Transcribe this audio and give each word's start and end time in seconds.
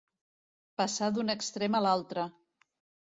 Passar 0.81 1.09
d'un 1.17 1.29
extrem 1.35 1.77
a 1.81 1.83
l'altre. 1.89 2.25